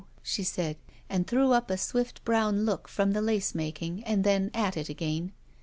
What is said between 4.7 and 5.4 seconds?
it again.